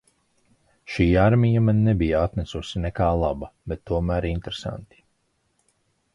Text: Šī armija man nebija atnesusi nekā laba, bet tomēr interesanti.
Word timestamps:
Šī 0.93 1.05
armija 1.23 1.61
man 1.65 1.83
nebija 1.89 2.21
atnesusi 2.29 2.81
nekā 2.87 3.11
laba, 3.25 3.51
bet 3.73 3.85
tomēr 3.93 4.29
interesanti. 4.33 5.03